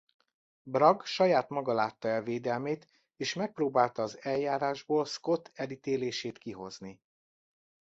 Bragg 0.63 1.03
saját 1.05 1.49
maga 1.49 1.73
látta 1.73 2.07
el 2.07 2.21
védelmét 2.23 2.87
és 3.17 3.33
megpróbálta 3.33 4.01
az 4.01 4.17
eljárásból 4.21 5.05
Scott 5.05 5.51
elítélését 5.53 6.37
kihozni. 6.37 7.01